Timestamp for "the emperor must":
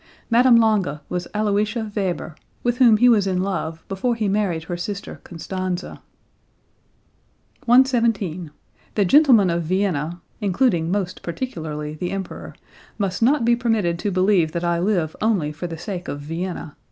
11.93-13.21